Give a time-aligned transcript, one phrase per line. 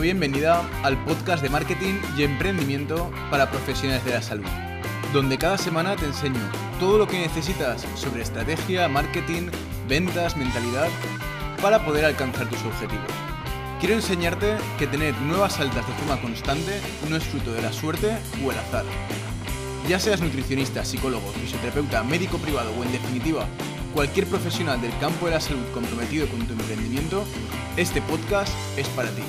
[0.00, 4.46] Bienvenida al podcast de marketing y emprendimiento para profesionales de la salud,
[5.12, 6.40] donde cada semana te enseño
[6.80, 9.50] todo lo que necesitas sobre estrategia, marketing,
[9.88, 10.88] ventas, mentalidad,
[11.60, 13.06] para poder alcanzar tus objetivos.
[13.80, 18.16] Quiero enseñarte que tener nuevas altas de forma constante no es fruto de la suerte
[18.44, 18.84] o el azar.
[19.88, 23.46] Ya seas nutricionista, psicólogo, fisioterapeuta, médico privado o en definitiva
[23.92, 27.24] cualquier profesional del campo de la salud comprometido con tu emprendimiento,
[27.76, 29.22] este podcast es para ti.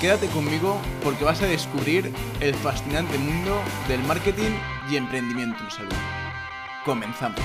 [0.00, 4.50] Quédate conmigo porque vas a descubrir el fascinante mundo del marketing
[4.90, 5.94] y emprendimiento en salud.
[6.84, 7.40] Comenzamos.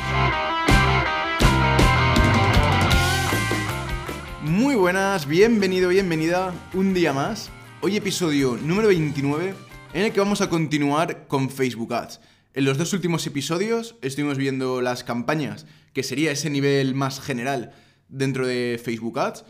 [4.44, 7.50] Muy buenas, bienvenido, bienvenida un día más.
[7.80, 9.54] Hoy episodio número 29
[9.94, 12.20] en el que vamos a continuar con Facebook Ads.
[12.54, 17.72] En los dos últimos episodios estuvimos viendo las campañas, que sería ese nivel más general
[18.10, 19.46] dentro de Facebook Ads.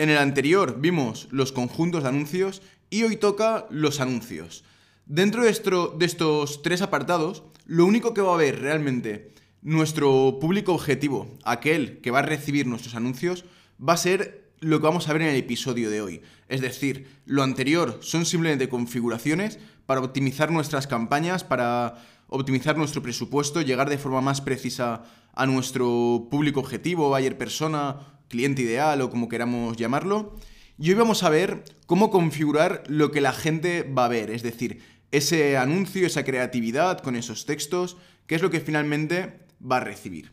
[0.00, 4.64] En el anterior vimos los conjuntos de anuncios y hoy toca los anuncios.
[5.04, 11.36] Dentro de, estos tres apartados, lo único que va a ver realmente nuestro público objetivo,
[11.44, 13.44] aquel que va a recibir nuestros anuncios,
[13.78, 16.22] va a ser lo que vamos a ver en el episodio de hoy.
[16.48, 23.60] Es decir, lo anterior son simplemente configuraciones para optimizar nuestras campañas, para optimizar nuestro presupuesto,
[23.60, 29.28] llegar de forma más precisa a nuestro público objetivo, buyer persona, cliente ideal o como
[29.28, 30.34] queramos llamarlo.
[30.78, 34.42] Y hoy vamos a ver cómo configurar lo que la gente va a ver, es
[34.42, 39.80] decir, ese anuncio, esa creatividad con esos textos, qué es lo que finalmente va a
[39.80, 40.32] recibir.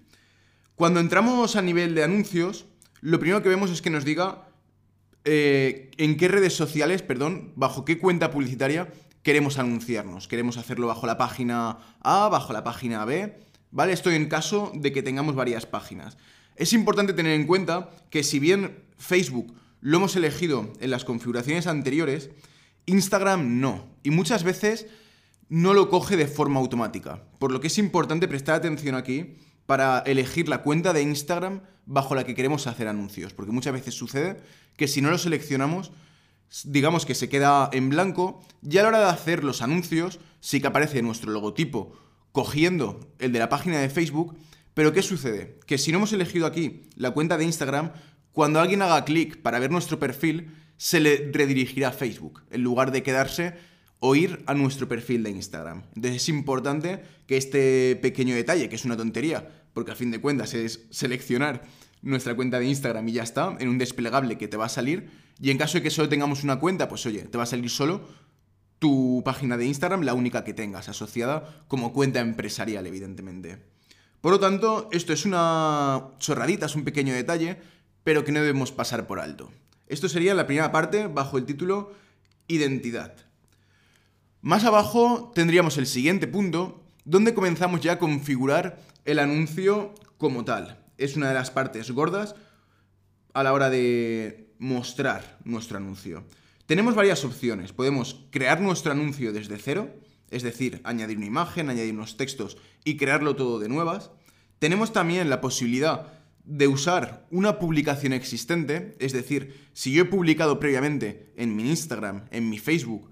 [0.76, 2.66] Cuando entramos a nivel de anuncios,
[3.02, 4.48] lo primero que vemos es que nos diga
[5.26, 8.88] eh, en qué redes sociales, perdón, bajo qué cuenta publicitaria
[9.24, 10.30] queremos anunciarnos.
[10.30, 13.38] Queremos hacerlo bajo la página A, bajo la página B,
[13.72, 13.92] ¿vale?
[13.92, 16.18] Esto en caso de que tengamos varias páginas.
[16.58, 21.68] Es importante tener en cuenta que si bien Facebook lo hemos elegido en las configuraciones
[21.68, 22.32] anteriores,
[22.88, 23.86] Instagram no.
[24.04, 24.88] Y muchas veces
[25.50, 27.24] no lo coge de forma automática.
[27.40, 29.36] Por lo que es importante prestar atención aquí
[29.66, 33.34] para elegir la cuenta de Instagram bajo la que queremos hacer anuncios.
[33.34, 34.42] Porque muchas veces sucede
[34.76, 35.92] que si no lo seleccionamos,
[36.64, 40.60] digamos que se queda en blanco y a la hora de hacer los anuncios sí
[40.60, 41.94] que aparece nuestro logotipo
[42.32, 44.38] cogiendo el de la página de Facebook,
[44.78, 45.58] pero ¿qué sucede?
[45.66, 47.94] Que si no hemos elegido aquí la cuenta de Instagram,
[48.32, 52.92] cuando alguien haga clic para ver nuestro perfil, se le redirigirá a Facebook, en lugar
[52.92, 53.56] de quedarse
[53.98, 55.82] o ir a nuestro perfil de Instagram.
[55.96, 60.22] Entonces es importante que este pequeño detalle, que es una tontería, porque a fin de
[60.22, 61.64] cuentas es seleccionar
[62.04, 65.10] nuestra cuenta de Instagram y ya está, en un desplegable que te va a salir,
[65.42, 67.72] y en caso de que solo tengamos una cuenta, pues oye, te va a salir
[67.72, 68.08] solo
[68.78, 73.76] tu página de Instagram, la única que tengas asociada como cuenta empresarial, evidentemente.
[74.22, 77.58] Por lo tanto, esto es una chorradita, es un pequeño detalle,
[78.04, 79.52] pero que no debemos pasar por alto.
[79.88, 81.94] Esto sería la primera parte bajo el título
[82.48, 83.16] Identidad.
[84.42, 90.84] Más abajo tendríamos el siguiente punto, donde comenzamos ya a configurar el anuncio como tal.
[90.98, 92.36] Es una de las partes gordas
[93.34, 96.24] a la hora de mostrar nuestro anuncio.
[96.66, 97.72] Tenemos varias opciones.
[97.72, 99.90] Podemos crear nuestro anuncio desde cero,
[100.30, 104.12] es decir, añadir una imagen, añadir unos textos y crearlo todo de nuevas.
[104.60, 110.60] Tenemos también la posibilidad de usar una publicación existente, es decir, si yo he publicado
[110.60, 113.12] previamente en mi Instagram, en mi Facebook,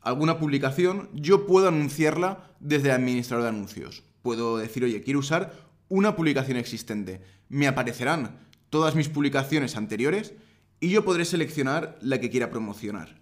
[0.00, 4.02] alguna publicación, yo puedo anunciarla desde el administrador de anuncios.
[4.22, 5.54] Puedo decir, oye, quiero usar
[5.88, 7.20] una publicación existente.
[7.48, 8.38] Me aparecerán
[8.70, 10.32] todas mis publicaciones anteriores
[10.80, 13.20] y yo podré seleccionar la que quiera promocionar.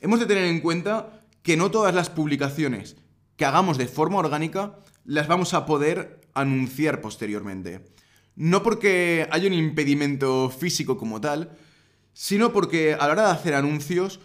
[0.00, 2.96] Hemos de tener en cuenta que no todas las publicaciones
[3.36, 7.86] que hagamos de forma orgánica las vamos a poder anunciar posteriormente.
[8.34, 11.56] No porque haya un impedimento físico como tal,
[12.14, 14.18] sino porque a la hora de hacer anuncios,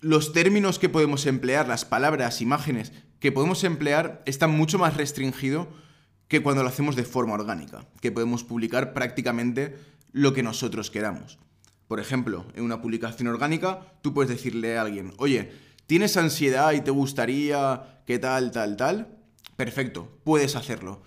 [0.00, 5.68] los términos que podemos emplear, las palabras, imágenes que podemos emplear, están mucho más restringidos
[6.26, 9.76] que cuando lo hacemos de forma orgánica, que podemos publicar prácticamente
[10.10, 11.38] lo que nosotros queramos.
[11.86, 16.80] Por ejemplo, en una publicación orgánica, tú puedes decirle a alguien, oye, ¿tienes ansiedad y
[16.80, 19.18] te gustaría que tal, tal, tal?
[19.56, 21.02] Perfecto, puedes hacerlo.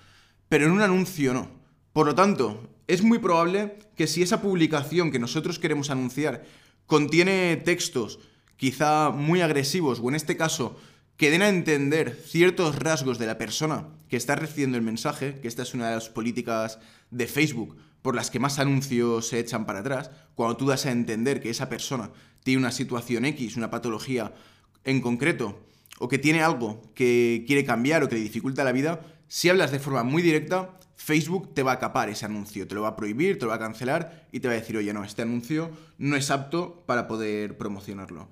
[0.48, 1.52] Pero en un anuncio no.
[1.94, 6.44] Por lo tanto, es muy probable que si esa publicación que nosotros queremos anunciar
[6.86, 8.20] contiene textos
[8.58, 10.76] quizá muy agresivos o en este caso
[11.16, 15.48] que den a entender ciertos rasgos de la persona que está recibiendo el mensaje, que
[15.48, 16.80] esta es una de las políticas
[17.12, 20.92] de Facebook por las que más anuncios se echan para atrás, cuando tú das a
[20.92, 22.12] entender que esa persona
[22.44, 24.34] tiene una situación X, una patología
[24.84, 25.60] en concreto,
[26.00, 29.72] o que tiene algo que quiere cambiar o que le dificulta la vida, si hablas
[29.72, 32.96] de forma muy directa, Facebook te va a capar ese anuncio, te lo va a
[32.96, 35.72] prohibir, te lo va a cancelar y te va a decir, oye, no, este anuncio
[35.98, 38.30] no es apto para poder promocionarlo.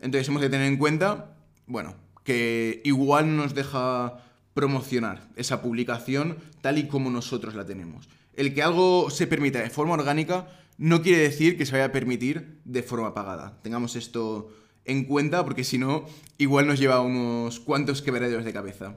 [0.00, 1.36] Entonces hemos de tener en cuenta,
[1.66, 8.08] bueno, que igual nos deja promocionar esa publicación tal y como nosotros la tenemos.
[8.34, 11.92] El que algo se permita de forma orgánica no quiere decir que se vaya a
[11.92, 13.58] permitir de forma pagada.
[13.62, 14.50] Tengamos esto
[14.88, 16.06] en cuenta porque si no,
[16.38, 18.96] igual nos lleva unos cuantos quebraderos de cabeza.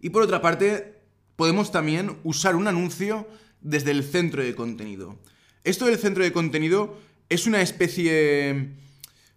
[0.00, 1.00] Y por otra parte,
[1.34, 3.26] podemos también usar un anuncio
[3.60, 5.18] desde el centro de contenido.
[5.64, 6.96] Esto del centro de contenido
[7.28, 8.70] es una especie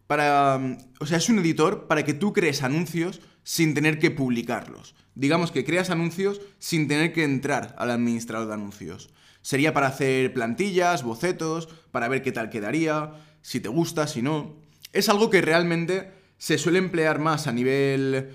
[0.06, 0.77] para...
[1.00, 4.94] O sea, es un editor para que tú crees anuncios sin tener que publicarlos.
[5.15, 9.09] Digamos que creas anuncios sin tener que entrar al administrador de anuncios.
[9.41, 14.57] Sería para hacer plantillas, bocetos, para ver qué tal quedaría, si te gusta, si no.
[14.94, 18.30] Es algo que realmente se suele emplear más a nivel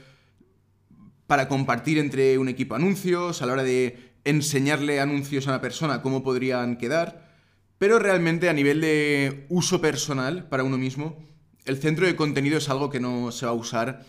[1.27, 6.03] para compartir entre un equipo anuncios, a la hora de enseñarle anuncios a una persona
[6.03, 7.29] cómo podrían quedar,
[7.79, 11.19] pero realmente a nivel de uso personal para uno mismo,
[11.65, 14.05] el centro de contenido es algo que no se va a usar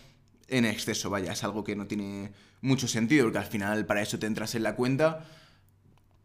[0.48, 2.32] en exceso, vaya, es algo que no tiene
[2.62, 5.26] mucho sentido, porque al final para eso te entras en la cuenta,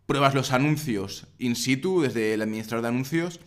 [0.07, 3.41] pruebas los anuncios in situ desde el administrador de anuncios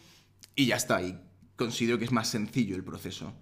[0.55, 1.19] y ya está, y
[1.55, 3.33] considero que es más sencillo el proceso.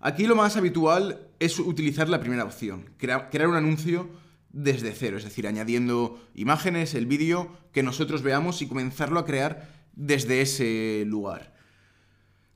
[0.00, 4.08] Aquí lo más habitual es utilizar la primera opción, crear un anuncio
[4.50, 9.68] desde cero, es decir, añadiendo imágenes, el vídeo que nosotros veamos y comenzarlo a crear
[9.94, 11.54] desde ese lugar.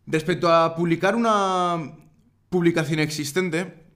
[0.06, 1.96] Respecto a publicar una
[2.50, 3.88] publicación existente,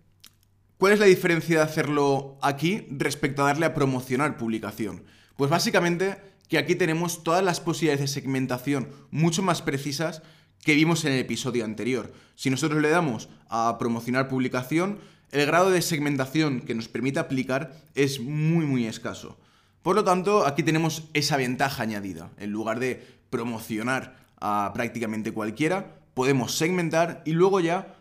[0.83, 5.05] ¿Cuál es la diferencia de hacerlo aquí respecto a darle a promocionar publicación?
[5.37, 6.17] Pues básicamente
[6.49, 10.23] que aquí tenemos todas las posibilidades de segmentación mucho más precisas
[10.63, 12.13] que vimos en el episodio anterior.
[12.35, 14.99] Si nosotros le damos a promocionar publicación,
[15.31, 19.39] el grado de segmentación que nos permite aplicar es muy muy escaso.
[19.83, 22.31] Por lo tanto, aquí tenemos esa ventaja añadida.
[22.39, 27.97] En lugar de promocionar a prácticamente cualquiera, podemos segmentar y luego ya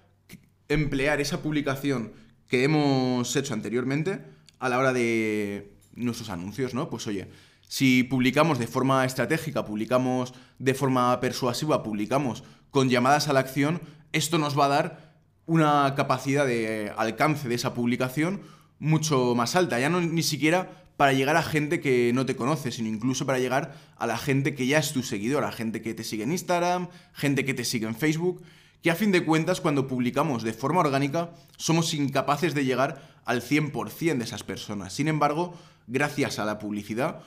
[0.70, 2.14] emplear esa publicación
[2.48, 4.20] que hemos hecho anteriormente
[4.60, 6.90] a la hora de nuestros anuncios, ¿no?
[6.90, 7.28] Pues oye,
[7.72, 13.80] si publicamos de forma estratégica, publicamos de forma persuasiva, publicamos con llamadas a la acción,
[14.12, 15.16] esto nos va a dar
[15.46, 18.42] una capacidad de alcance de esa publicación
[18.80, 22.74] mucho más alta, ya no ni siquiera para llegar a gente que no te conoce,
[22.74, 25.94] sino incluso para llegar a la gente que ya es tu seguidor, a gente que
[25.94, 28.44] te sigue en Instagram, gente que te sigue en Facebook
[28.82, 33.42] que a fin de cuentas cuando publicamos de forma orgánica somos incapaces de llegar al
[33.42, 34.92] 100% de esas personas.
[34.92, 35.54] Sin embargo,
[35.88, 37.22] gracias a la publicidad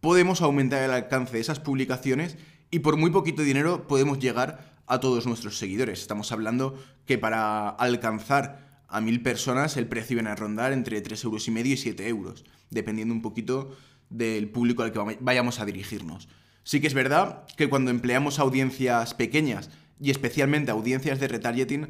[0.00, 2.36] podemos aumentar el alcance de esas publicaciones
[2.70, 6.00] y por muy poquito dinero podemos llegar a todos nuestros seguidores.
[6.00, 11.24] Estamos hablando que para alcanzar a mil personas el precio viene a rondar entre 3
[11.24, 13.76] euros y medio y 7 euros, dependiendo un poquito
[14.08, 16.28] del público al que vayamos a dirigirnos.
[16.64, 19.70] Sí que es verdad que cuando empleamos audiencias pequeñas
[20.00, 21.88] y especialmente audiencias de retargeting,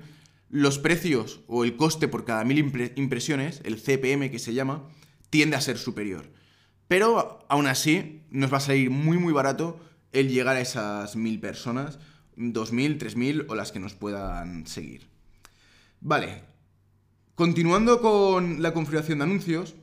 [0.50, 2.58] los precios o el coste por cada mil
[2.96, 4.88] impresiones, el CPM que se llama,
[5.30, 6.30] tiende a ser superior.
[6.90, 9.78] Pero aún así nos va a salir muy muy barato
[10.10, 12.00] el llegar a esas mil personas,
[12.34, 15.06] dos mil, tres mil o las que nos puedan seguir.
[16.00, 16.42] Vale,
[17.36, 19.76] continuando con la configuración de anuncios,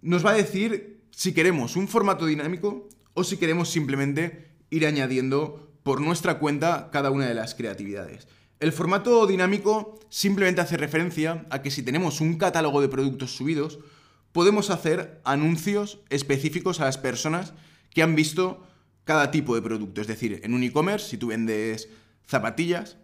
[0.00, 5.70] nos va a decir si queremos un formato dinámico o si queremos simplemente ir añadiendo
[5.82, 8.26] por nuestra cuenta cada una de las creatividades.
[8.58, 13.80] El formato dinámico simplemente hace referencia a que si tenemos un catálogo de productos subidos,
[14.36, 17.54] podemos hacer anuncios específicos a las personas
[17.88, 18.66] que han visto
[19.04, 20.02] cada tipo de producto.
[20.02, 21.88] Es decir, en un e-commerce, si tú vendes
[22.26, 22.98] zapatillas,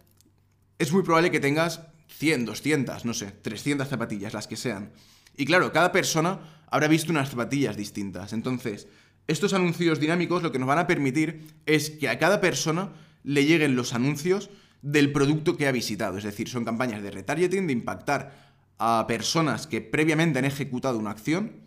[0.77, 1.81] es muy probable que tengas
[2.19, 4.91] 100, 200, no sé, 300 zapatillas, las que sean.
[5.35, 8.31] Y claro, cada persona habrá visto unas zapatillas distintas.
[8.31, 8.87] Entonces,
[9.25, 12.91] estos anuncios dinámicos lo que nos van a permitir es que a cada persona
[13.23, 14.51] le lleguen los anuncios
[14.83, 16.19] del producto que ha visitado.
[16.19, 21.11] Es decir, son campañas de retargeting, de impactar a personas que previamente han ejecutado una
[21.11, 21.63] acción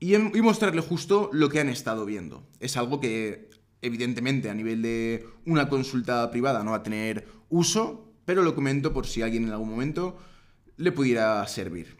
[0.00, 2.46] y, mostrarle justo lo que han estado viendo.
[2.58, 3.50] Es algo que
[3.82, 8.92] evidentemente a nivel de una consulta privada no va a tener uso, pero lo comento
[8.92, 10.18] por si alguien en algún momento
[10.76, 11.98] le pudiera servir.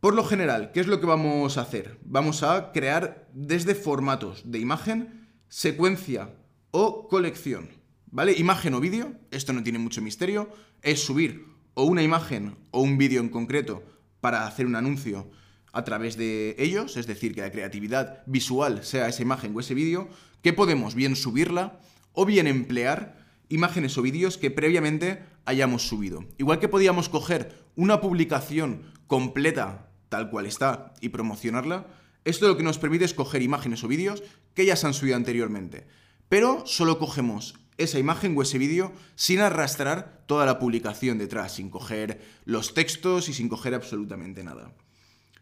[0.00, 1.98] Por lo general, ¿qué es lo que vamos a hacer?
[2.04, 6.34] Vamos a crear desde formatos de imagen, secuencia
[6.70, 7.68] o colección.
[8.06, 8.32] ¿Vale?
[8.32, 10.48] Imagen o vídeo, esto no tiene mucho misterio,
[10.82, 13.82] es subir o una imagen o un vídeo en concreto
[14.20, 15.30] para hacer un anuncio
[15.72, 19.74] a través de ellos, es decir, que la creatividad visual sea esa imagen o ese
[19.74, 20.08] vídeo,
[20.42, 21.80] que podemos bien subirla
[22.12, 26.24] o bien emplear imágenes o vídeos que previamente hayamos subido.
[26.38, 31.86] Igual que podíamos coger una publicación completa tal cual está y promocionarla,
[32.24, 34.22] Esto lo que nos permite es coger imágenes o vídeos
[34.54, 35.86] que ya se han subido anteriormente.
[36.28, 41.70] Pero solo cogemos esa imagen o ese vídeo sin arrastrar toda la publicación detrás, sin
[41.70, 44.72] coger los textos y sin coger absolutamente nada.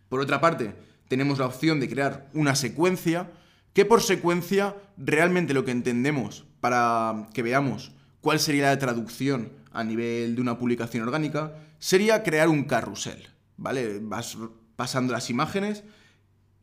[0.09, 0.75] Por otra parte,
[1.09, 3.31] tenemos la opción de crear una secuencia,
[3.73, 9.85] que por secuencia realmente lo que entendemos para que veamos cuál sería la traducción a
[9.85, 13.99] nivel de una publicación orgánica sería crear un carrusel, ¿vale?
[14.01, 14.39] Vas
[14.77, 15.83] pasando las imágenes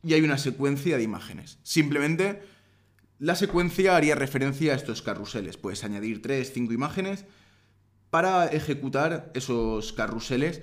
[0.02, 1.58] y hay una secuencia de imágenes.
[1.62, 2.42] Simplemente
[3.20, 5.58] la secuencia haría referencia a estos carruseles.
[5.58, 7.26] Puedes añadir 3, 5 imágenes
[8.08, 10.62] para ejecutar esos carruseles,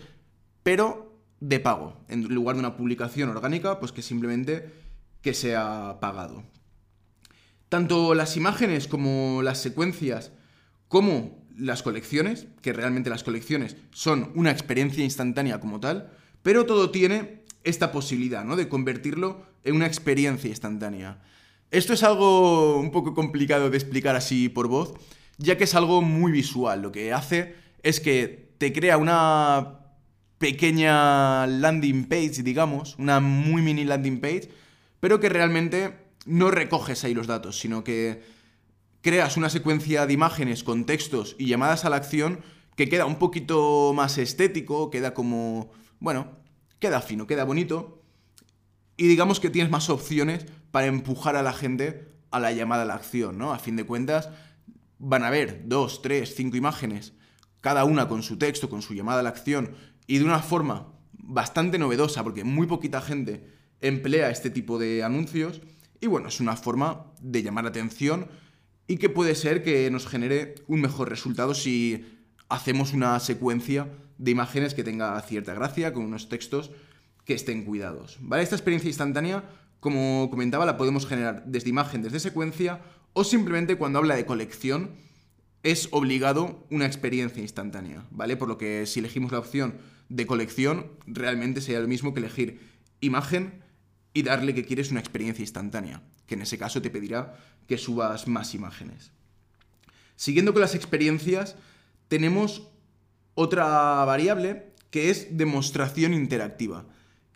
[0.63, 2.03] pero de pago.
[2.09, 4.73] En lugar de una publicación orgánica, pues que simplemente
[5.21, 6.43] que sea pagado.
[7.69, 10.31] Tanto las imágenes como las secuencias,
[10.87, 16.09] como las colecciones, que realmente las colecciones son una experiencia instantánea como tal,
[16.41, 18.55] pero todo tiene esta posibilidad, ¿no?
[18.55, 21.21] De convertirlo en una experiencia instantánea.
[21.69, 24.93] Esto es algo un poco complicado de explicar así por voz,
[25.37, 26.81] ya que es algo muy visual.
[26.81, 29.79] Lo que hace es que te crea una
[30.37, 34.49] pequeña landing page, digamos, una muy mini landing page,
[34.99, 38.21] pero que realmente no recoges ahí los datos, sino que
[39.01, 42.39] creas una secuencia de imágenes con textos y llamadas a la acción
[42.75, 46.37] que queda un poquito más estético, queda como, bueno,
[46.79, 47.96] queda fino, queda bonito.
[48.97, 52.85] Y digamos que tienes más opciones para empujar a la gente a la llamada a
[52.85, 53.53] la acción, ¿no?
[53.53, 54.29] A fin de cuentas,
[54.99, 57.13] van a ver dos, tres, cinco imágenes,
[57.61, 59.75] cada una con su texto, con su llamada a la acción,
[60.07, 63.47] y de una forma bastante novedosa, porque muy poquita gente
[63.79, 65.61] emplea este tipo de anuncios,
[65.99, 68.27] y bueno, es una forma de llamar la atención
[68.87, 72.05] y que puede ser que nos genere un mejor resultado si
[72.49, 76.71] hacemos una secuencia de imágenes que tenga cierta gracia, con unos textos
[77.27, 78.17] que estén cuidados.
[78.21, 78.41] ¿Vale?
[78.41, 79.43] Esta experiencia instantánea,
[79.81, 82.81] como comentaba, la podemos generar desde imagen, desde secuencia,
[83.13, 84.95] o simplemente cuando habla de colección,
[85.61, 88.37] es obligado una experiencia instantánea, ¿vale?
[88.37, 89.75] Por lo que si elegimos la opción
[90.07, 92.61] de colección, realmente sería lo mismo que elegir
[93.01, 93.61] imagen
[94.13, 98.27] y darle que quieres una experiencia instantánea, que en ese caso te pedirá que subas
[98.27, 99.11] más imágenes.
[100.15, 101.57] Siguiendo con las experiencias,
[102.07, 102.69] tenemos
[103.35, 106.85] otra variable que es demostración interactiva.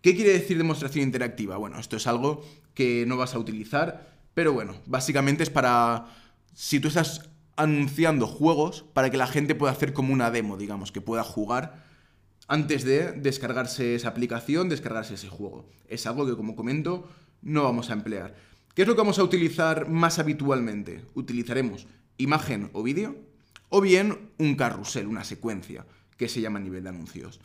[0.01, 1.58] ¿Qué quiere decir demostración interactiva?
[1.58, 2.43] Bueno, esto es algo
[2.74, 6.08] que no vas a utilizar, pero bueno, básicamente es para
[6.53, 10.91] si tú estás anunciando juegos para que la gente pueda hacer como una demo, digamos,
[10.91, 11.86] que pueda jugar
[12.48, 15.70] antes de descargarse esa aplicación, descargarse ese juego.
[15.88, 17.08] Es algo que, como comento,
[17.43, 18.36] no vamos a emplear.
[18.74, 21.05] ¿Qué es lo que vamos a utilizar más habitualmente?
[21.13, 21.86] Utilizaremos
[22.17, 23.15] imagen o vídeo
[23.70, 25.86] o bien un carrusel, una secuencia,
[26.17, 27.39] que se llama nivel de anuncios.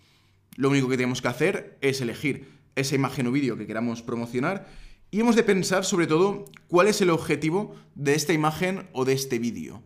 [0.57, 4.67] Lo único que tenemos que hacer es elegir esa imagen o vídeo que queramos promocionar
[5.11, 9.13] y hemos de pensar sobre todo cuál es el objetivo de esta imagen o de
[9.13, 9.83] este vídeo.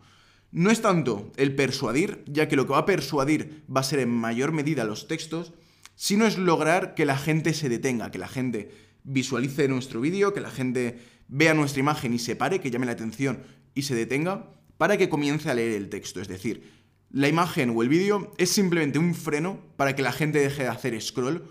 [0.53, 4.01] No es tanto el persuadir, ya que lo que va a persuadir va a ser
[4.01, 5.53] en mayor medida los textos,
[5.95, 8.71] sino es lograr que la gente se detenga, que la gente
[9.05, 10.99] visualice nuestro vídeo, que la gente
[11.29, 13.43] vea nuestra imagen y se pare, que llame la atención
[13.75, 16.21] y se detenga, para que comience a leer el texto.
[16.21, 16.80] Es decir,
[17.13, 20.69] la imagen o el vídeo es simplemente un freno para que la gente deje de
[20.69, 21.45] hacer scroll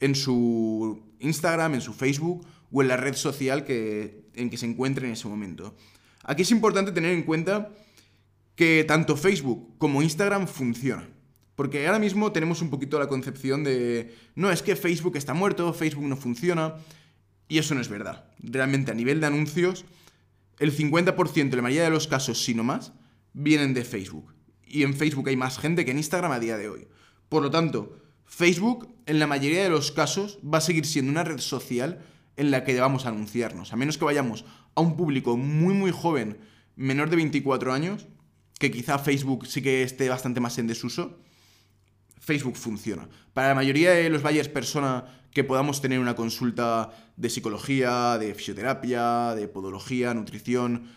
[0.00, 5.06] en su Instagram, en su Facebook o en la red social en que se encuentre
[5.06, 5.74] en ese momento.
[6.22, 7.70] Aquí es importante tener en cuenta
[8.56, 11.16] que tanto Facebook como Instagram funcionan.
[11.54, 15.72] Porque ahora mismo tenemos un poquito la concepción de, no, es que Facebook está muerto,
[15.72, 16.74] Facebook no funciona,
[17.48, 18.26] y eso no es verdad.
[18.40, 19.86] Realmente a nivel de anuncios,
[20.58, 22.92] el 50% en la mayoría de los casos, si no más,
[23.32, 24.35] vienen de Facebook.
[24.66, 26.88] Y en Facebook hay más gente que en Instagram a día de hoy.
[27.28, 27.96] Por lo tanto,
[28.26, 32.04] Facebook en la mayoría de los casos va a seguir siendo una red social
[32.36, 33.72] en la que debamos anunciarnos.
[33.72, 34.44] A menos que vayamos
[34.74, 36.38] a un público muy muy joven,
[36.74, 38.08] menor de 24 años,
[38.58, 41.18] que quizá Facebook sí que esté bastante más en desuso,
[42.18, 43.08] Facebook funciona.
[43.32, 48.34] Para la mayoría de los buyers persona que podamos tener una consulta de psicología, de
[48.34, 50.88] fisioterapia, de podología, nutrición,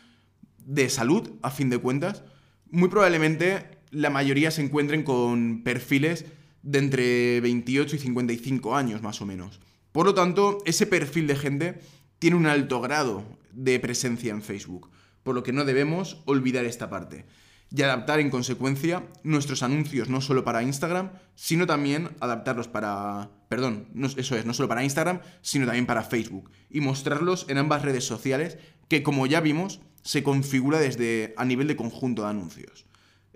[0.57, 2.23] de salud, a fin de cuentas,
[2.71, 6.25] muy probablemente la mayoría se encuentren con perfiles
[6.61, 9.59] de entre 28 y 55 años más o menos.
[9.91, 11.79] Por lo tanto, ese perfil de gente
[12.19, 14.89] tiene un alto grado de presencia en Facebook,
[15.23, 17.25] por lo que no debemos olvidar esta parte
[17.71, 23.88] y adaptar en consecuencia nuestros anuncios no solo para Instagram, sino también adaptarlos para, perdón,
[24.17, 28.05] eso es, no solo para Instagram, sino también para Facebook y mostrarlos en ambas redes
[28.05, 28.57] sociales
[28.88, 32.86] que como ya vimos se configura desde a nivel de conjunto de anuncios.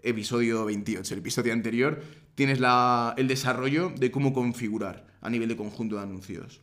[0.02, 2.02] Episodio 28, el episodio anterior,
[2.36, 6.62] tienes la, el desarrollo de cómo configurar a nivel de conjunto de anuncios.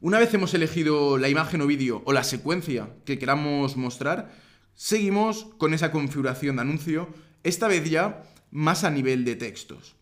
[0.00, 4.34] Una vez hemos elegido la imagen o vídeo o la secuencia que queramos mostrar,
[4.74, 7.08] seguimos con esa configuración de anuncio,
[7.42, 9.96] esta vez ya más a nivel de textos.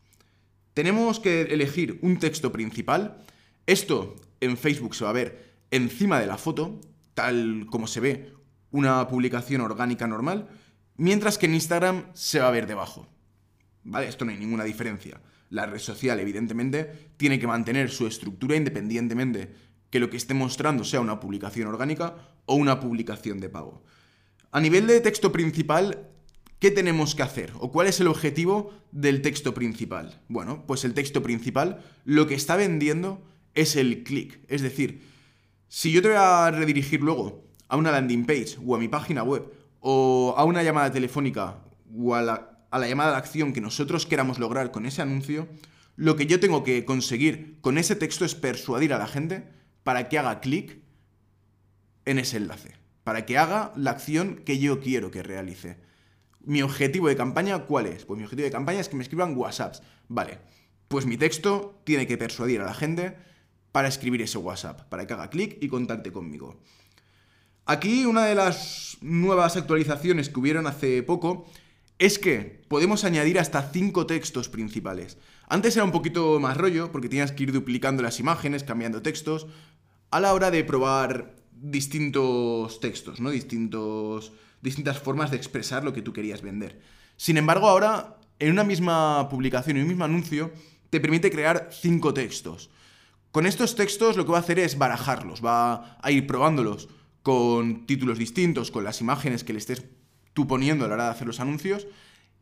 [0.75, 3.19] Tenemos que elegir un texto principal.
[3.67, 6.81] Esto en Facebook se va a ver encima de la foto,
[7.15, 8.33] tal como se ve
[8.73, 10.49] una publicación orgánica normal,
[10.97, 13.07] mientras que en Instagram se va a ver debajo.
[13.85, 14.09] ¿Vale?
[14.09, 15.21] Esto no hay ninguna diferencia.
[15.51, 19.55] La red social, evidentemente, tiene que mantener su estructura independientemente
[19.91, 23.85] que lo que esté mostrando sea una publicación orgánica o una publicación de pago.
[24.51, 26.09] A nivel de texto principal,
[26.59, 27.53] ¿qué tenemos que hacer?
[27.59, 30.23] ¿O cuál es el objetivo del texto principal?
[30.29, 33.23] Bueno, pues el texto principal lo que está vendiendo
[33.55, 34.41] es el clic.
[34.49, 35.03] Es decir,
[35.69, 39.23] si yo te voy a redirigir luego a una landing page o a mi página
[39.23, 39.51] web
[39.81, 41.57] o a una llamada telefónica
[41.97, 45.49] o a la, llamada de acción que nosotros queramos lograr con ese anuncio,
[45.97, 49.49] lo que yo tengo que conseguir con ese texto es persuadir a la gente
[49.85, 50.83] para que haga clic
[52.05, 55.79] en ese enlace, para que haga la acción que yo quiero que realice.
[56.45, 58.05] Mi objetivo de campaña, ¿cuál es?
[58.05, 59.83] Pues mi objetivo de campaña es que me escriban WhatsApps.
[60.09, 60.41] Vale,
[60.89, 63.17] pues mi texto tiene que persuadir a la gente
[63.73, 66.61] para escribir ese WhatsApp, para que haga clic y contacte conmigo.
[67.65, 71.47] Aquí una de las nuevas actualizaciones que hubieron hace poco
[71.99, 75.17] es que podemos añadir hasta 5 textos principales.
[75.49, 79.47] Antes era un poquito más rollo porque tenías que ir duplicando las imágenes, cambiando textos,
[80.11, 83.31] a la hora de probar distintos textos, ¿no?
[83.31, 86.81] Distintos, distintas formas de expresar lo que tú querías vender.
[87.17, 90.51] Sin embargo, ahora, en una misma publicación, en un mismo anuncio,
[90.91, 92.71] te permite crear cinco textos.
[93.31, 96.89] Con estos textos lo que va a hacer es barajarlos, va a ir probándolos
[97.23, 99.85] con títulos distintos, con las imágenes que le estés
[100.35, 101.87] tú poniendo a la hora de hacer los anuncios,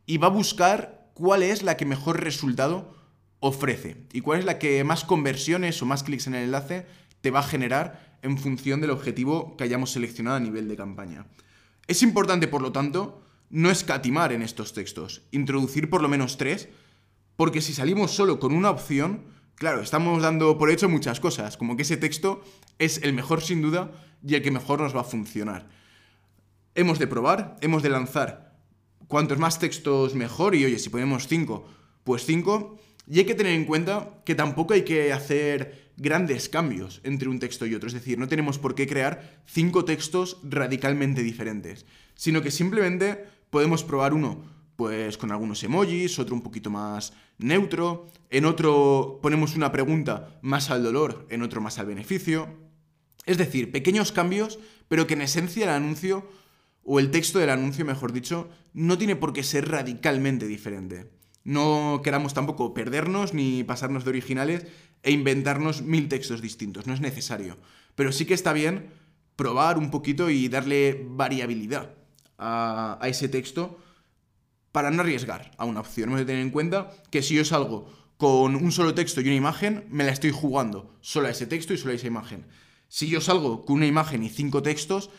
[0.05, 2.95] y va a buscar cuál es la que mejor resultado
[3.39, 6.85] ofrece y cuál es la que más conversiones o más clics en el enlace
[7.21, 11.25] te va a generar en función del objetivo que hayamos seleccionado a nivel de campaña.
[11.87, 16.69] Es importante, por lo tanto, no escatimar en estos textos, introducir por lo menos tres,
[17.35, 19.23] porque si salimos solo con una opción,
[19.55, 22.43] claro, estamos dando por hecho muchas cosas, como que ese texto
[22.79, 23.91] es el mejor sin duda
[24.25, 25.67] y el que mejor nos va a funcionar.
[26.75, 28.55] Hemos de probar, hemos de lanzar
[29.07, 31.67] cuantos más textos mejor y oye, si ponemos cinco,
[32.03, 37.01] pues cinco, y hay que tener en cuenta que tampoco hay que hacer grandes cambios
[37.03, 37.87] entre un texto y otro.
[37.87, 43.83] Es decir, no tenemos por qué crear cinco textos radicalmente diferentes, sino que simplemente podemos
[43.83, 44.43] probar uno
[44.75, 50.71] pues con algunos emojis, otro un poquito más neutro, en otro ponemos una pregunta más
[50.71, 52.70] al dolor, en otro más al beneficio.
[53.25, 56.27] Es decir, pequeños cambios, pero que en esencia el anuncio,
[56.83, 61.11] o el texto del anuncio, mejor dicho, no tiene por qué ser radicalmente diferente.
[61.43, 64.65] No queramos tampoco perdernos ni pasarnos de originales
[65.03, 67.57] e inventarnos mil textos distintos, no es necesario.
[67.95, 68.89] Pero sí que está bien
[69.35, 71.95] probar un poquito y darle variabilidad
[72.37, 73.79] a, ese texto
[74.71, 76.09] para no arriesgar a una opción.
[76.09, 79.35] Hemos de tener en cuenta que si yo salgo con un solo texto y una
[79.35, 82.45] imagen, me la estoy jugando solo a ese texto y solo a esa imagen.
[82.91, 85.11] Si yo salgo con una imagen y cinco textos,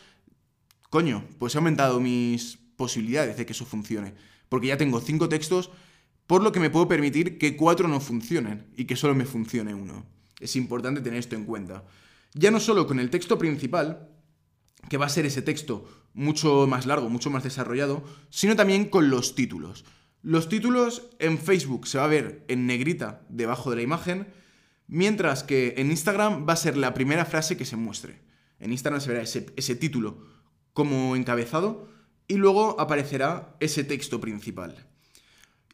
[0.90, 4.12] coño, pues he aumentado mis posibilidades de que eso funcione.
[4.50, 5.70] Porque ya tengo cinco textos
[6.26, 9.72] por lo que me puedo permitir que cuatro no funcionen y que solo me funcione
[9.72, 10.04] uno.
[10.38, 11.82] Es importante tener esto en cuenta.
[12.34, 14.10] Ya no solo con el texto principal,
[14.90, 19.08] que va a ser ese texto mucho más largo, mucho más desarrollado, sino también con
[19.08, 19.86] los títulos.
[20.20, 24.26] Los títulos en Facebook se va a ver en negrita debajo de la imagen,
[24.92, 28.20] mientras que en Instagram va a ser la primera frase que se muestre.
[28.60, 30.22] En Instagram se verá ese, título
[30.74, 31.88] como encabezado
[32.28, 34.86] y luego aparecerá ese texto principal.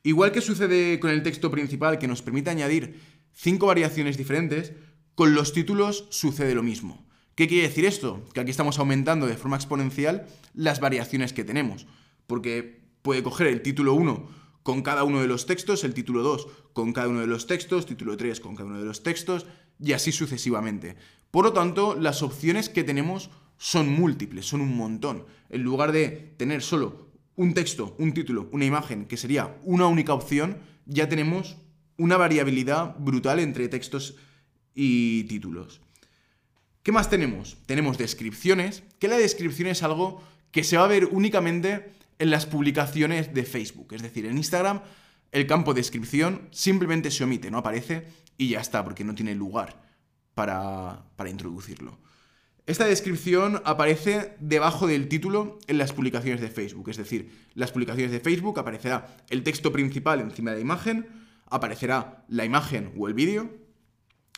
[0.04, 3.00] Igual que sucede con el texto principal que nos permite añadir
[3.32, 4.72] cinco variaciones diferentes,
[5.16, 7.04] con los títulos sucede lo mismo.
[7.34, 8.24] ¿Qué quiere decir esto?
[8.32, 11.88] Que aquí estamos aumentando de forma exponencial las variaciones que tenemos,
[12.28, 16.46] porque puede coger el título 1 con cada uno de los textos, el título 2
[16.74, 19.46] con cada uno de los textos, título 3 con cada uno de los textos,
[19.80, 20.94] y así sucesivamente.
[21.30, 25.24] Por lo tanto, las opciones que tenemos son múltiples, son un montón.
[25.48, 30.12] En lugar de tener solo un texto, un título, una imagen, que sería una única
[30.12, 31.56] opción, ya tenemos
[31.96, 34.16] una variabilidad brutal entre textos
[34.74, 35.80] y títulos.
[36.82, 37.56] ¿Qué más tenemos?
[37.64, 42.46] Tenemos descripciones, que la descripción es algo que se va a ver únicamente en las
[42.46, 43.92] publicaciones de Facebook.
[43.92, 44.82] Es decir, en Instagram
[45.32, 49.82] el campo descripción simplemente se omite, no aparece y ya está, porque no tiene lugar
[50.34, 51.98] para, para introducirlo.
[52.66, 58.12] Esta descripción aparece debajo del título en las publicaciones de Facebook, es decir, las publicaciones
[58.12, 61.06] de Facebook aparecerá el texto principal encima de la imagen,
[61.46, 63.50] aparecerá la imagen o el vídeo,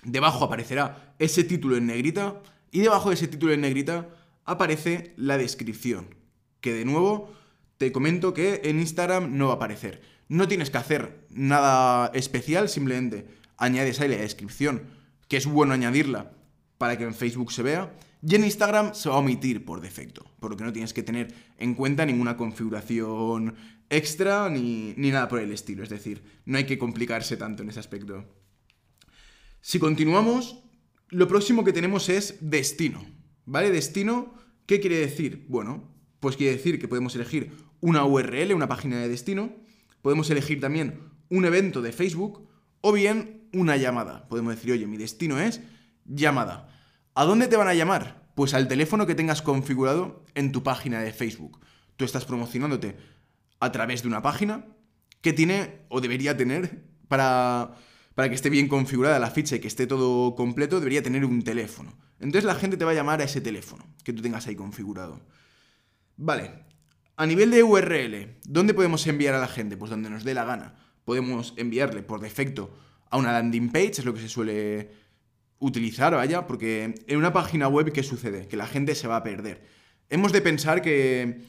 [0.04, 2.40] debajo aparecerá ese título en negrita
[2.70, 4.08] y debajo de ese título en negrita
[4.44, 6.14] aparece la descripción,
[6.60, 7.32] que de nuevo
[7.80, 10.02] te comento que en Instagram no va a aparecer.
[10.28, 14.82] No tienes que hacer nada especial, simplemente añades ahí la descripción,
[15.28, 16.30] que es bueno añadirla
[16.76, 20.30] para que en Facebook se vea, y en Instagram se va a omitir por defecto,
[20.40, 23.54] por lo que no tienes que tener en cuenta ninguna configuración
[23.88, 27.70] extra ni, ni nada por el estilo, es decir, no hay que complicarse tanto en
[27.70, 28.26] ese aspecto.
[29.62, 30.64] Si continuamos,
[31.08, 33.02] lo próximo que tenemos es destino,
[33.46, 33.70] ¿vale?
[33.70, 34.34] Destino,
[34.66, 35.46] ¿qué quiere decir?
[35.48, 35.90] Bueno,
[36.20, 39.50] pues quiere decir que podemos elegir una URL, una página de destino,
[40.02, 42.48] podemos elegir también un evento de Facebook
[42.82, 44.28] o bien una llamada.
[44.28, 45.60] Podemos decir, oye, mi destino es
[46.04, 46.68] llamada.
[47.14, 48.28] ¿A dónde te van a llamar?
[48.34, 51.60] Pues al teléfono que tengas configurado en tu página de Facebook.
[51.96, 52.96] Tú estás promocionándote
[53.58, 54.66] a través de una página
[55.20, 57.76] que tiene o debería tener para,
[58.14, 61.42] para que esté bien configurada la ficha y que esté todo completo, debería tener un
[61.42, 61.92] teléfono.
[62.20, 65.20] Entonces la gente te va a llamar a ese teléfono que tú tengas ahí configurado.
[66.22, 66.50] Vale,
[67.16, 69.78] a nivel de URL, ¿dónde podemos enviar a la gente?
[69.78, 70.74] Pues donde nos dé la gana.
[71.06, 72.76] Podemos enviarle por defecto
[73.08, 74.90] a una landing page, es lo que se suele
[75.60, 78.48] utilizar, vaya, porque en una página web, ¿qué sucede?
[78.48, 79.64] Que la gente se va a perder.
[80.10, 81.40] Hemos de pensar que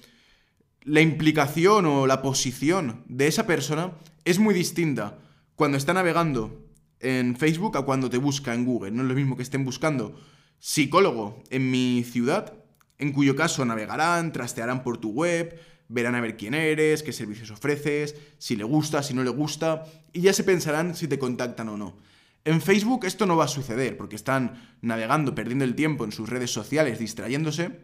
[0.83, 3.91] la implicación o la posición de esa persona
[4.23, 5.19] es muy distinta
[5.55, 6.65] cuando está navegando
[7.01, 8.91] en Facebook a cuando te busca en Google.
[8.91, 10.17] No es lo mismo que estén buscando
[10.59, 12.60] psicólogo en mi ciudad,
[13.01, 15.59] en cuyo caso navegarán, trastearán por tu web,
[15.89, 19.85] verán a ver quién eres, qué servicios ofreces, si le gusta, si no le gusta,
[20.13, 21.97] y ya se pensarán si te contactan o no.
[22.45, 26.29] En Facebook esto no va a suceder, porque están navegando, perdiendo el tiempo en sus
[26.29, 27.79] redes sociales, distrayéndose.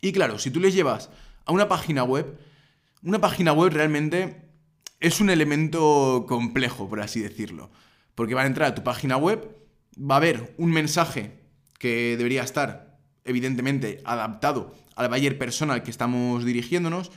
[0.00, 1.10] Y claro, si tú les llevas
[1.44, 2.36] a una página web,
[3.04, 4.42] una página web realmente
[4.98, 7.70] es un elemento complejo, por así decirlo.
[8.16, 9.48] Porque van a entrar a tu página web,
[9.96, 11.38] va a haber un mensaje
[11.78, 12.93] que debería estar,
[13.24, 17.10] evidentemente, adaptado al buyer persona al que estamos dirigiéndonos.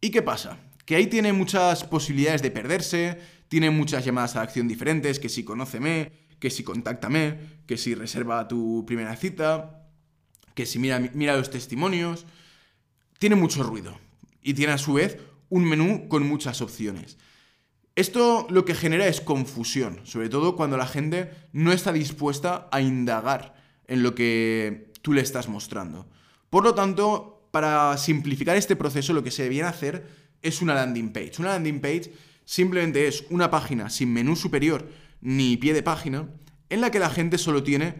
[0.00, 0.58] ¿Y qué pasa?
[0.86, 5.44] Que ahí tiene muchas posibilidades de perderse, tiene muchas llamadas a acción diferentes, que si
[5.44, 9.86] conóceme, que si contáctame, que si reserva tu primera cita,
[10.54, 12.26] que si mira, mira los testimonios.
[13.18, 13.98] Tiene mucho ruido
[14.42, 15.18] y tiene a su vez
[15.50, 17.18] un menú con muchas opciones.
[17.96, 22.80] Esto lo que genera es confusión, sobre todo cuando la gente no está dispuesta a
[22.80, 23.54] indagar
[23.88, 26.06] en lo que tú le estás mostrando.
[26.48, 30.06] Por lo tanto, para simplificar este proceso, lo que se debiera hacer
[30.42, 31.32] es una landing page.
[31.38, 32.12] Una landing page
[32.44, 34.88] simplemente es una página sin menú superior
[35.20, 36.28] ni pie de página
[36.68, 37.94] en la que la gente solo tiene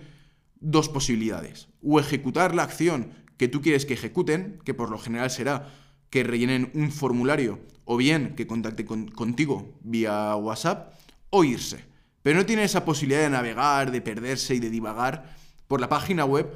[0.61, 1.69] dos posibilidades.
[1.83, 5.69] O ejecutar la acción que tú quieres que ejecuten, que por lo general será
[6.11, 10.93] que rellenen un formulario o bien que contacte contigo vía WhatsApp
[11.31, 11.85] o irse.
[12.23, 15.35] Pero no tiene esa posibilidad de navegar, de perderse y de divagar
[15.69, 16.53] por la página web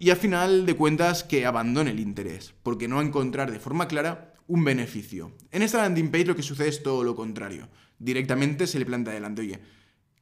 [0.00, 3.60] y al final de cuentas que abandone el interés, porque no va a encontrar de
[3.60, 5.36] forma clara un beneficio.
[5.52, 7.68] En esta landing page lo que sucede es todo lo contrario.
[7.98, 9.60] Directamente se le plantea adelante, oye,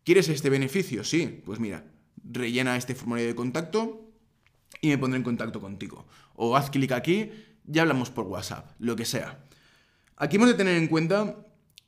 [0.02, 1.04] ¿quieres este beneficio?
[1.04, 1.84] Sí, pues mira,
[2.24, 4.10] rellena este formulario de contacto
[4.80, 6.08] y me pondré en contacto contigo.
[6.34, 7.30] O haz clic aquí,
[7.64, 9.46] ya hablamos por WhatsApp, lo que sea.
[10.16, 11.36] Aquí hemos de tener en cuenta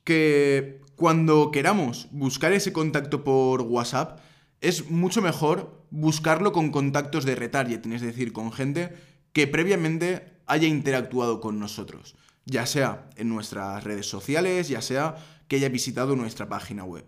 [0.05, 4.21] que cuando queramos buscar ese contacto por WhatsApp,
[4.61, 8.93] es mucho mejor buscarlo con contactos de retargeting, es decir, con gente
[9.33, 15.15] que previamente haya interactuado con nosotros ya sea en nuestras redes sociales, ya sea
[15.47, 17.05] que haya visitado nuestra página web.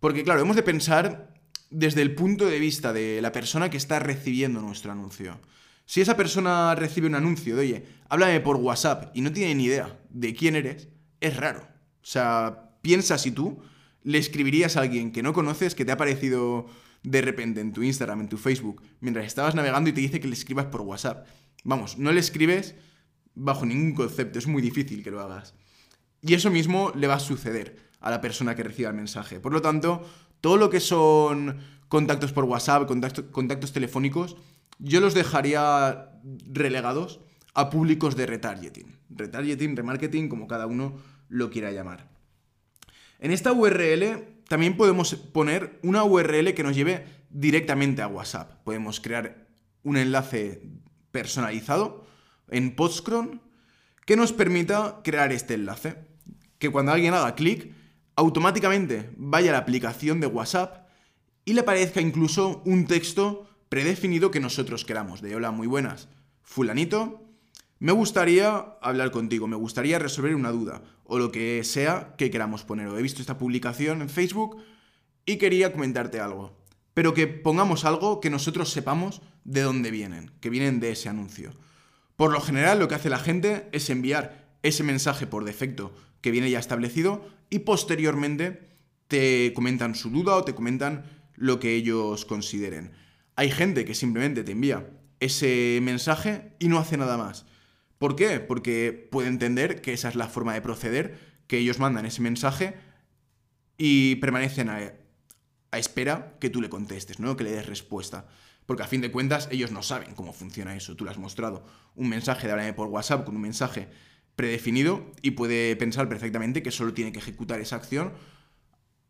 [0.00, 1.34] Porque claro, hemos de pensar
[1.70, 5.40] desde el punto de vista de la persona que está recibiendo nuestro anuncio.
[5.86, 9.64] Si esa persona recibe un anuncio de, oye, háblame por WhatsApp y no tiene ni
[9.64, 10.88] idea de quién eres,
[11.20, 11.60] es raro.
[11.60, 13.62] O sea, piensa si tú
[14.04, 16.66] le escribirías a alguien que no conoces, que te ha aparecido
[17.02, 20.28] de repente en tu Instagram, en tu Facebook, mientras estabas navegando y te dice que
[20.28, 21.26] le escribas por WhatsApp.
[21.64, 22.74] Vamos, no le escribes
[23.34, 25.54] bajo ningún concepto, es muy difícil que lo hagas.
[26.22, 29.40] Y eso mismo le va a suceder a la persona que reciba el mensaje.
[29.40, 30.06] Por lo tanto,
[30.40, 34.36] todo lo que son contactos por WhatsApp, contactos, telefónicos,
[34.78, 36.10] yo los dejaría
[36.50, 37.20] relegados
[37.54, 38.98] a públicos de retargeting.
[39.10, 40.96] Retargeting, remarketing, como cada uno
[41.28, 42.13] lo quiera llamar.
[43.24, 48.62] En esta URL también podemos poner una URL que nos lleve directamente a WhatsApp.
[48.64, 49.48] Podemos crear
[49.82, 50.60] un enlace
[51.10, 52.04] personalizado
[52.50, 53.40] en Postcron
[54.04, 55.96] que nos permita crear este enlace.
[56.58, 57.72] Que cuando alguien haga clic,
[58.14, 60.86] automáticamente vaya a la aplicación de WhatsApp
[61.46, 65.22] y le aparezca incluso un texto predefinido que nosotros queramos.
[65.22, 66.08] De hola, muy buenas.
[66.42, 67.23] Fulanito,
[67.84, 72.64] me gustaría hablar contigo, me gustaría resolver una duda o lo que sea que queramos
[72.64, 72.88] poner.
[72.88, 74.56] He visto esta publicación en Facebook
[75.26, 76.56] y quería comentarte algo.
[76.94, 81.52] Pero que pongamos algo que nosotros sepamos de dónde vienen, que vienen de ese anuncio.
[82.16, 86.30] Por lo general lo que hace la gente es enviar ese mensaje por defecto que
[86.30, 88.66] viene ya establecido y posteriormente
[89.08, 92.92] te comentan su duda o te comentan lo que ellos consideren.
[93.36, 94.88] Hay gente que simplemente te envía
[95.20, 97.44] ese mensaje y no hace nada más.
[97.98, 98.40] ¿Por qué?
[98.40, 102.74] Porque puede entender que esa es la forma de proceder, que ellos mandan ese mensaje
[103.76, 104.92] y permanecen a,
[105.72, 107.36] espera que tú le contestes, ¿no?
[107.36, 108.26] Que le des respuesta.
[108.66, 110.96] Porque a fin de cuentas ellos no saben cómo funciona eso.
[110.96, 113.88] Tú le has mostrado un mensaje de háblame por WhatsApp con un mensaje
[114.36, 118.12] predefinido y puede pensar perfectamente que solo tiene que ejecutar esa acción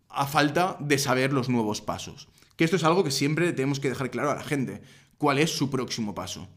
[0.09, 2.29] a falta de saber los nuevos pasos.
[2.57, 4.83] Que esto es algo que siempre tenemos que dejar claro a la gente,
[5.19, 6.49] cuál es su próximo paso.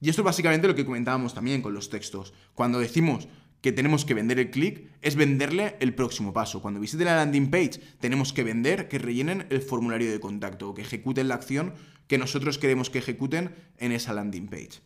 [0.00, 2.32] Y esto es básicamente lo que comentábamos también con los textos.
[2.54, 3.28] Cuando decimos
[3.60, 6.62] que tenemos que vender el clic, es venderle el próximo paso.
[6.62, 10.74] Cuando visiten la landing page, tenemos que vender que rellenen el formulario de contacto o
[10.74, 11.74] que ejecuten la acción
[12.06, 14.80] que nosotros queremos que ejecuten en esa landing page.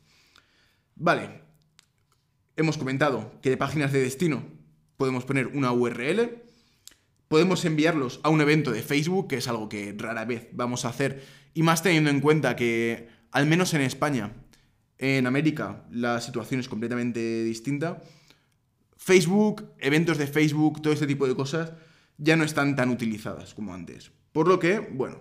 [0.96, 1.42] Vale,
[2.57, 4.44] hemos comentado que de páginas de destino
[4.96, 6.42] podemos poner una URL,
[7.29, 10.88] podemos enviarlos a un evento de Facebook, que es algo que rara vez vamos a
[10.88, 14.33] hacer, y más teniendo en cuenta que, al menos en España,
[15.03, 18.01] en América la situación es completamente distinta.
[18.97, 21.73] Facebook, eventos de Facebook, todo este tipo de cosas
[22.19, 24.12] ya no están tan utilizadas como antes.
[24.31, 25.19] Por lo que, bueno,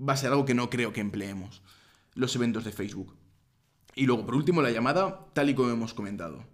[0.00, 1.60] va a ser algo que no creo que empleemos,
[2.14, 3.16] los eventos de Facebook.
[3.96, 6.46] Y luego, por último, la llamada, tal y como hemos comentado.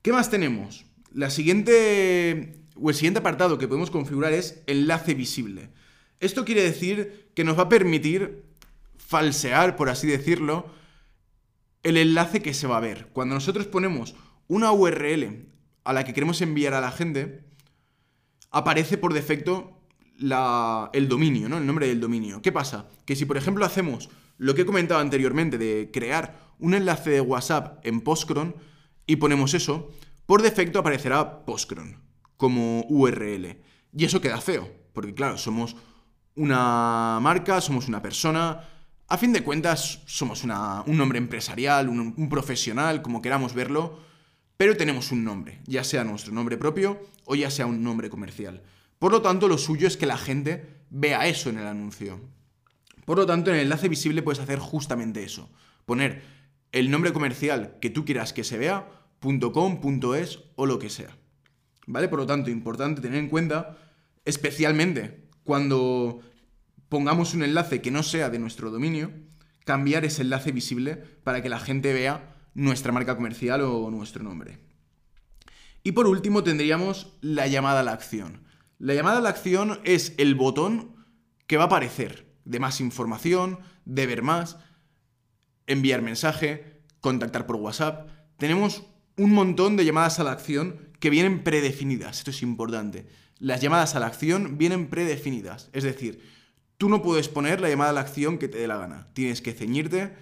[0.00, 0.84] ¿Qué más tenemos?
[1.12, 5.70] La siguiente, o el siguiente apartado que podemos configurar es enlace visible.
[6.20, 8.44] Esto quiere decir que nos va a permitir
[8.96, 10.70] falsear, por así decirlo,
[11.84, 13.10] el enlace que se va a ver.
[13.12, 14.16] Cuando nosotros ponemos
[14.48, 15.46] una URL
[15.84, 17.44] a la que queremos enviar a la gente,
[18.50, 19.80] aparece por defecto
[20.18, 21.58] el dominio, ¿no?
[21.58, 22.42] El nombre del dominio.
[22.42, 22.88] ¿Qué pasa?
[23.04, 27.20] Que si, por ejemplo, hacemos lo que he comentado anteriormente de crear un enlace de
[27.20, 28.56] WhatsApp en Postcron
[29.06, 29.90] y ponemos eso,
[30.26, 32.00] por defecto aparecerá Postcron
[32.36, 33.60] como URL.
[33.96, 35.76] Y eso queda feo, porque claro, somos
[36.34, 38.68] una marca, somos una persona,
[39.08, 43.98] a fin de cuentas, somos un nombre empresarial, un, profesional, como queramos verlo,
[44.56, 48.62] pero tenemos un nombre, ya sea nuestro nombre propio o ya sea un nombre comercial.
[48.98, 52.20] Por lo tanto, lo suyo es que la gente vea eso en el anuncio.
[53.04, 55.50] Por lo tanto, en el enlace visible puedes hacer justamente eso.
[55.84, 56.22] Poner
[56.72, 58.88] el nombre comercial que tú quieras que se vea,
[59.20, 59.80] .com,
[60.14, 61.16] .es o lo que sea.
[61.86, 62.08] ¿Vale?
[62.08, 63.76] Por lo tanto, importante tener en cuenta,
[64.24, 66.20] especialmente cuando
[66.94, 69.10] pongamos un enlace que no sea de nuestro dominio,
[69.64, 74.60] cambiar ese enlace visible para que la gente vea nuestra marca comercial o nuestro nombre.
[75.82, 78.44] Y por último tendríamos la llamada a la acción.
[78.78, 80.94] La llamada a la acción es el botón
[81.48, 84.58] que va a aparecer de más información, de ver más,
[85.66, 88.08] enviar mensaje, contactar por WhatsApp.
[88.36, 88.84] Tenemos
[89.16, 92.18] un montón de llamadas a la acción que vienen predefinidas.
[92.18, 93.08] Esto es importante.
[93.40, 95.70] Las llamadas a la acción vienen predefinidas.
[95.72, 96.33] Es decir,
[96.84, 99.08] Tú no puedes poner la llamada a la acción que te dé la gana.
[99.14, 100.12] Tienes que ceñirte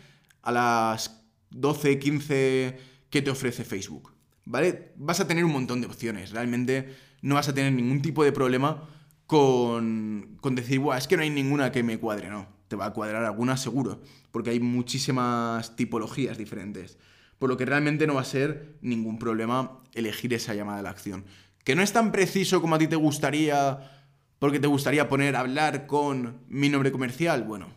[0.42, 2.79] a las 12, 15
[3.11, 4.12] que te ofrece Facebook.
[4.44, 4.92] ¿Vale?
[4.94, 6.31] Vas a tener un montón de opciones.
[6.31, 8.88] Realmente no vas a tener ningún tipo de problema
[9.27, 12.31] con, con decir, Buah, es que no hay ninguna que me cuadre.
[12.31, 14.01] No, te va a cuadrar alguna seguro.
[14.31, 16.96] Porque hay muchísimas tipologías diferentes.
[17.40, 20.90] Por lo que realmente no va a ser ningún problema elegir esa llamada a la
[20.90, 21.25] acción.
[21.64, 24.02] Que no es tan preciso como a ti te gustaría
[24.42, 27.44] porque te gustaría poner hablar con mi nombre comercial.
[27.44, 27.68] Bueno,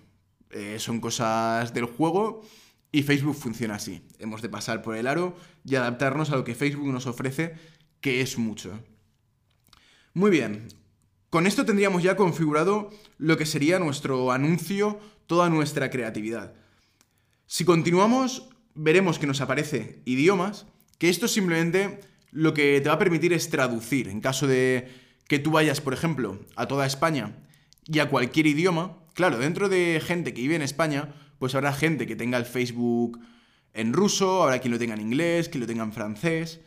[0.49, 2.41] eh, son cosas del juego
[2.91, 4.01] y Facebook funciona así.
[4.17, 7.54] Hemos de pasar por el aro y adaptarnos a lo que Facebook nos ofrece,
[8.01, 8.80] que es mucho.
[10.15, 10.69] Muy bien,
[11.30, 16.56] con esto tendríamos ya configurado lo que sería nuestro anuncio, toda nuestra creatividad.
[17.45, 20.65] Si continuamos, veremos que nos aparece idiomas,
[20.97, 21.99] que esto simplemente
[22.32, 24.08] lo que te va a permitir es traducir.
[24.08, 27.36] En caso de que tú vayas, por ejemplo, a toda España
[27.86, 32.08] y a cualquier idioma, claro, dentro de gente que vive en España, pues habrá gente
[32.08, 33.20] que tenga el Facebook
[33.74, 36.62] en ruso, habrá quien lo tenga en inglés, quien lo tenga en francés.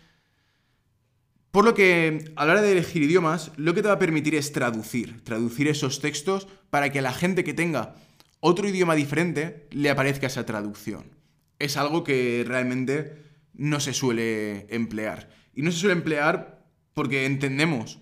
[1.51, 4.35] Por lo que a la hora de elegir idiomas, lo que te va a permitir
[4.35, 7.94] es traducir, traducir esos textos para que a la gente que tenga
[8.40, 11.16] otro idioma diferente le aparezca esa traducción.
[11.59, 13.16] Es algo que realmente
[13.55, 15.31] no se suele emplear.
[15.55, 17.99] Y no se suele emplear porque entendemos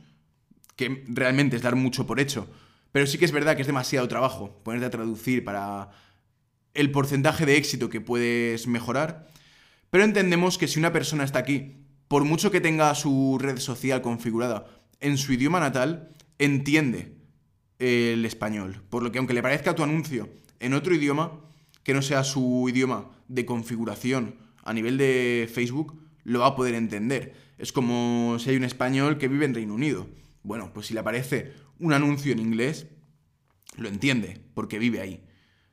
[0.77, 2.49] que realmente es dar mucho por hecho.
[2.93, 5.91] Pero sí que es verdad que es demasiado trabajo ponerte a traducir para
[6.75, 9.29] el porcentaje de éxito que puedes mejorar.
[9.91, 11.75] Pero entendemos que si una persona está aquí,
[12.09, 14.67] por mucho que tenga su red social configurada
[15.01, 17.17] en su idioma natal, entiende
[17.79, 18.83] el español.
[18.91, 20.29] Por lo que aunque le parezca tu anuncio
[20.61, 21.33] en otro idioma,
[21.83, 26.75] que no sea su idioma de configuración a nivel de Facebook, lo va a poder
[26.75, 27.35] entender.
[27.59, 30.09] Es como si hay un español que vive en Reino Unido.
[30.47, 32.87] Bueno, pues si le aparece un anuncio en inglés,
[33.77, 35.23] lo entiende, porque vive ahí.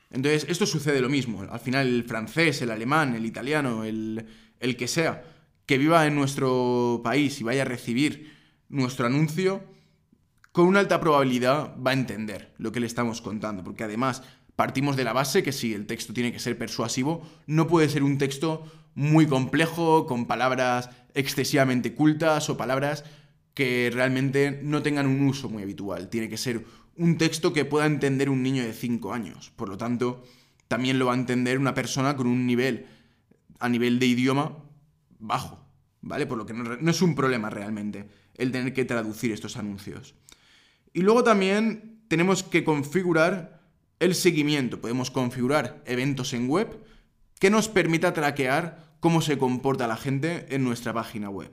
[0.10, 1.44] Entonces, esto sucede lo mismo.
[1.44, 4.26] Al final, el francés, el alemán, el italiano, el,
[4.60, 5.24] el que sea,
[5.68, 8.34] que viva en nuestro país y vaya a recibir
[8.68, 9.64] nuestro anuncio,
[10.52, 14.24] con una alta probabilidad va a entender lo que le estamos contando, porque además
[14.56, 18.02] partimos de la base que si el texto tiene que ser persuasivo, no puede ser
[18.02, 23.04] un texto muy complejo, con palabras excesivamente cultas o palabras
[23.54, 26.10] que realmente no tengan un uso muy habitual.
[26.10, 29.52] Tiene que ser un texto que pueda entender un niño de 5 años.
[29.56, 30.24] Por lo tanto,
[30.68, 32.88] también lo va a entender una persona con un nivel
[33.60, 34.58] a nivel de idioma
[35.20, 35.66] bajo,
[36.02, 36.26] ¿vale?
[36.26, 40.16] Por lo que no, es un problema realmente el tener que traducir estos anuncios.
[40.92, 43.62] Y luego también tenemos que configurar
[44.00, 44.82] el seguimiento.
[44.82, 46.84] Podemos configurar eventos en web
[47.40, 51.52] que nos permita traquear cómo se comporta la gente en nuestra página web.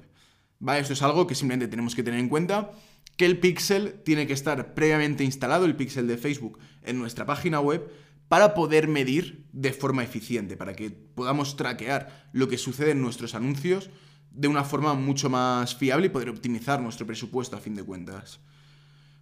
[0.60, 0.80] ¿Vale?
[0.80, 2.70] Esto es algo que simplemente tenemos que tener en cuenta
[3.16, 7.60] que el pixel tiene que estar previamente instalado, el pixel de Facebook, en nuestra página
[7.60, 7.90] web
[8.28, 13.34] para poder medir de forma eficiente, para que podamos traquear lo que sucede en nuestros
[13.34, 13.90] anuncios
[14.30, 18.40] de una forma mucho más fiable y poder optimizar nuestro presupuesto a fin de cuentas.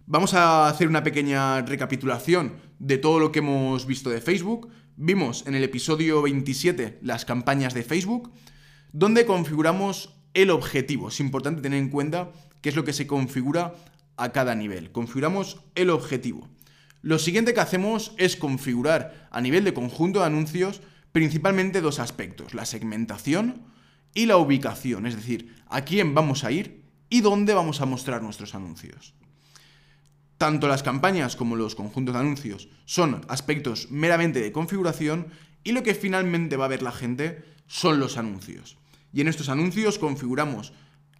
[0.05, 4.69] Vamos a hacer una pequeña recapitulación de todo lo que hemos visto de Facebook.
[4.95, 8.31] Vimos en el episodio 27 las campañas de Facebook,
[8.91, 11.09] donde configuramos el objetivo.
[11.09, 13.73] Es importante tener en cuenta qué es lo que se configura
[14.17, 14.91] a cada nivel.
[14.91, 16.47] Configuramos el objetivo.
[17.01, 22.53] Lo siguiente que hacemos es configurar a nivel de conjunto de anuncios principalmente dos aspectos,
[22.53, 23.63] la segmentación
[24.13, 28.21] y la ubicación, es decir, a quién vamos a ir y dónde vamos a mostrar
[28.21, 29.13] nuestros anuncios.
[30.37, 35.27] Tanto las campañas como los conjuntos de anuncios son aspectos meramente de configuración
[35.63, 38.77] y lo que finalmente va a ver la gente son los anuncios.
[39.13, 40.73] Y en estos anuncios configuramos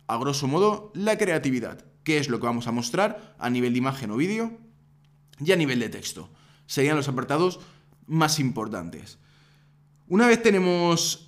[0.07, 3.79] a grosso modo, la creatividad, que es lo que vamos a mostrar a nivel de
[3.79, 4.57] imagen o vídeo
[5.43, 6.29] y a nivel de texto.
[6.65, 7.59] Serían los apartados
[8.07, 9.19] más importantes.
[10.07, 11.27] Una vez tenemos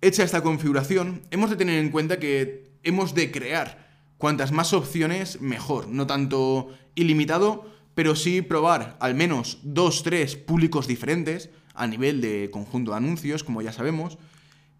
[0.00, 5.40] hecha esta configuración, hemos de tener en cuenta que hemos de crear cuantas más opciones
[5.40, 12.20] mejor, no tanto ilimitado, pero sí probar al menos dos, tres públicos diferentes a nivel
[12.20, 14.16] de conjunto de anuncios, como ya sabemos,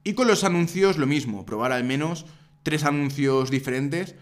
[0.04, 2.26] y con los anuncios lo mismo, probar al menos
[2.62, 4.14] tres anuncios diferentes,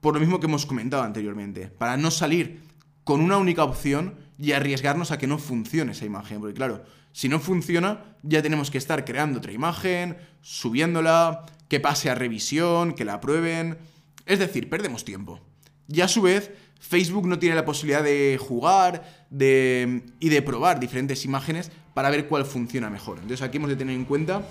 [0.00, 2.60] por lo mismo que hemos comentado anteriormente, para no salir
[3.04, 7.28] con una única opción y arriesgarnos a que no funcione esa imagen, porque claro, si
[7.28, 13.04] no funciona, ya tenemos que estar creando otra imagen, subiéndola, que pase a revisión, que
[13.04, 13.78] la aprueben,
[14.26, 15.40] es decir, perdemos tiempo.
[15.88, 20.80] Y a su vez, Facebook no tiene la posibilidad de jugar de, y de probar
[20.80, 23.18] diferentes imágenes para ver cuál funciona mejor.
[23.18, 24.42] Entonces aquí hemos de tener en cuenta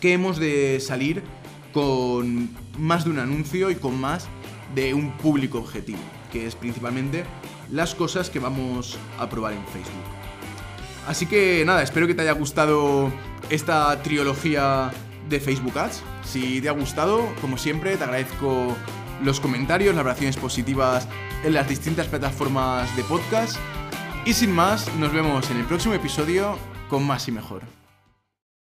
[0.00, 1.22] que hemos de salir
[1.72, 4.28] con más de un anuncio y con más
[4.74, 5.98] de un público objetivo,
[6.32, 7.24] que es principalmente
[7.70, 10.04] las cosas que vamos a probar en Facebook.
[11.06, 13.12] Así que nada, espero que te haya gustado
[13.50, 14.90] esta trilogía
[15.28, 16.02] de Facebook Ads.
[16.24, 18.76] Si te ha gustado, como siempre, te agradezco
[19.22, 21.08] los comentarios, las valoraciones positivas
[21.44, 23.56] en las distintas plataformas de podcast.
[24.24, 27.75] Y sin más, nos vemos en el próximo episodio con más y mejor.